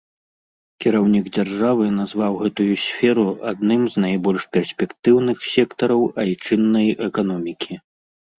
[0.83, 7.73] Кіраўнік дзяржавы назваў гэтую сферу адным з найбольш перспектыўных сектараў айчыннай эканомікі.